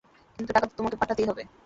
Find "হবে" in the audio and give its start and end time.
1.29-1.43